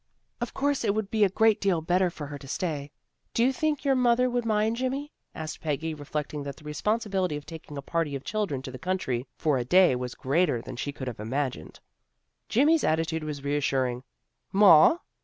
"Of 0.41 0.55
course 0.55 0.83
it 0.83 0.95
would 0.95 1.11
be 1.11 1.23
a 1.23 1.29
great 1.29 1.61
deal 1.61 1.79
better 1.79 2.09
for 2.09 2.25
her 2.25 2.39
to 2.39 2.47
stay. 2.47 2.89
Do 3.35 3.43
you 3.45 3.53
think 3.53 3.85
your 3.85 3.93
mother 3.93 4.31
would 4.31 4.45
mind, 4.45 4.77
Jimmy?" 4.77 5.11
asked 5.35 5.61
Peggy, 5.61 5.93
reflecting 5.93 6.41
that 6.41 6.55
the 6.57 6.63
responsibility 6.63 7.37
of 7.37 7.45
taking 7.45 7.77
a 7.77 7.83
party 7.83 8.15
of 8.15 8.23
children 8.23 8.63
to 8.63 8.71
the 8.71 8.79
country 8.79 9.27
for 9.37 9.59
a 9.59 9.63
day 9.63 9.95
was 9.95 10.15
greater 10.15 10.59
than 10.59 10.75
she 10.75 10.91
could 10.91 11.07
have 11.07 11.19
imagined. 11.19 11.79
Jimmy's 12.49 12.81
atti 12.81 13.05
tude 13.05 13.23
was 13.23 13.43
reassuring." 13.43 14.01
Ma! 14.51 14.97